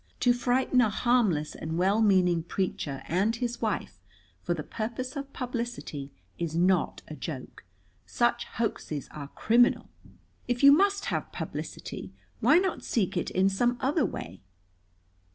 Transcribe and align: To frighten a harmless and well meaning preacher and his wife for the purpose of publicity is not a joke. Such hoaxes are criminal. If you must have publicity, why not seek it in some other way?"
To 0.21 0.33
frighten 0.33 0.81
a 0.81 0.89
harmless 0.89 1.53
and 1.53 1.77
well 1.77 2.01
meaning 2.01 2.41
preacher 2.41 3.03
and 3.07 3.35
his 3.35 3.61
wife 3.61 3.99
for 4.41 4.55
the 4.55 4.63
purpose 4.63 5.15
of 5.15 5.31
publicity 5.31 6.11
is 6.39 6.55
not 6.55 7.03
a 7.07 7.15
joke. 7.15 7.63
Such 8.07 8.45
hoaxes 8.45 9.07
are 9.11 9.27
criminal. 9.27 9.91
If 10.47 10.63
you 10.63 10.71
must 10.71 11.05
have 11.13 11.31
publicity, 11.31 12.11
why 12.39 12.57
not 12.57 12.83
seek 12.83 13.15
it 13.15 13.29
in 13.29 13.47
some 13.47 13.77
other 13.79 14.03
way?" 14.03 14.41